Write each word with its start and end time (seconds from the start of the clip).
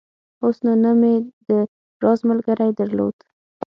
اوس 0.43 0.57
نو 0.65 0.73
نه 0.83 0.91
مې 0.99 1.13
د 1.47 1.49
راز 2.03 2.19
ملګرى 2.29 2.67
درلود. 2.79 3.15